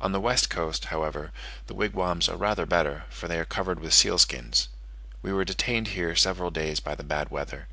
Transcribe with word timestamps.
On 0.00 0.12
the 0.12 0.20
west 0.20 0.50
coast, 0.50 0.84
however, 0.84 1.32
the 1.66 1.74
wigwams 1.74 2.28
are 2.28 2.36
rather 2.36 2.64
better, 2.64 3.06
for 3.10 3.26
they 3.26 3.40
are 3.40 3.44
covered 3.44 3.80
with 3.80 3.92
seal 3.92 4.16
skins. 4.16 4.68
We 5.20 5.32
were 5.32 5.44
detained 5.44 5.88
here 5.88 6.14
several 6.14 6.52
days 6.52 6.78
by 6.78 6.94
the 6.94 7.02
bad 7.02 7.30
weather. 7.32 7.66